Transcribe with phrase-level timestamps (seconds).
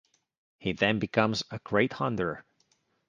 [0.57, 2.43] He then becomes a great hunter.